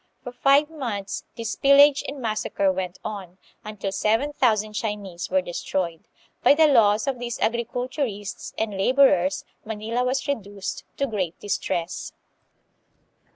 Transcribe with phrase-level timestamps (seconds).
[0.23, 6.07] For Qye months this pillage and massacre went on, until seven thousand Chinese were destroyed.
[6.41, 12.13] By the loss of these agriculturists and laborers Manila was reduced to great distress.